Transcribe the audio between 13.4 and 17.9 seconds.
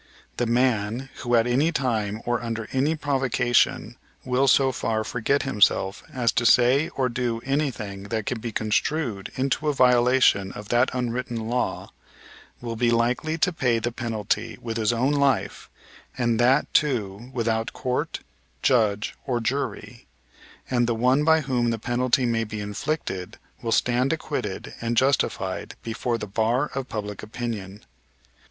pay the penalty with his own life and that, too, without